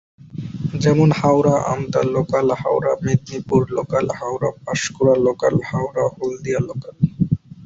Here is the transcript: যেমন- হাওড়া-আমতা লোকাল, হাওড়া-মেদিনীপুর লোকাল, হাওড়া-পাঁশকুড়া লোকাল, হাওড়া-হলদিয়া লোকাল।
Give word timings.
যেমন- 0.73 1.17
হাওড়া-আমতা 1.17 2.01
লোকাল, 2.05 2.47
হাওড়া-মেদিনীপুর 2.53 3.61
লোকাল, 3.69 4.05
হাওড়া-পাঁশকুড়া 4.19 5.15
লোকাল, 5.17 5.55
হাওড়া-হলদিয়া 5.65 6.59
লোকাল। 6.59 6.95